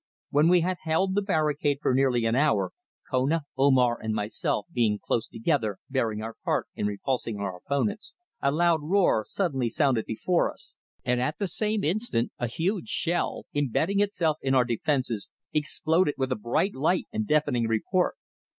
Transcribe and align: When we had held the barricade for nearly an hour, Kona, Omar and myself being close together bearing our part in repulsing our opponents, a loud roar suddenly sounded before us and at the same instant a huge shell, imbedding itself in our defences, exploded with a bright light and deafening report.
When 0.31 0.47
we 0.47 0.61
had 0.61 0.77
held 0.81 1.13
the 1.13 1.21
barricade 1.21 1.77
for 1.79 1.93
nearly 1.93 2.25
an 2.25 2.33
hour, 2.33 2.71
Kona, 3.11 3.43
Omar 3.55 3.99
and 4.01 4.15
myself 4.15 4.65
being 4.73 4.97
close 4.97 5.27
together 5.27 5.77
bearing 5.91 6.23
our 6.23 6.33
part 6.43 6.65
in 6.73 6.87
repulsing 6.87 7.37
our 7.37 7.55
opponents, 7.57 8.15
a 8.41 8.49
loud 8.51 8.79
roar 8.81 9.23
suddenly 9.23 9.69
sounded 9.69 10.05
before 10.05 10.51
us 10.51 10.75
and 11.05 11.21
at 11.21 11.37
the 11.37 11.47
same 11.47 11.83
instant 11.83 12.31
a 12.39 12.47
huge 12.47 12.87
shell, 12.87 13.45
imbedding 13.53 13.99
itself 13.99 14.37
in 14.41 14.55
our 14.55 14.65
defences, 14.65 15.29
exploded 15.53 16.15
with 16.17 16.31
a 16.31 16.35
bright 16.35 16.73
light 16.73 17.05
and 17.13 17.27
deafening 17.27 17.67
report. 17.67 18.15